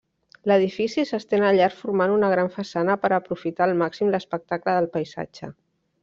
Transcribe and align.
L'edifici 0.51 1.03
s'estén 1.07 1.43
al 1.49 1.59
llarg 1.59 1.75
formant 1.81 2.13
una 2.15 2.31
gran 2.33 2.49
façana 2.57 2.95
per 3.03 3.11
aprofitar 3.17 3.67
al 3.67 3.75
màxim 3.85 4.09
l'espectacle 4.15 4.75
del 4.79 4.89
paisatge. 4.97 5.51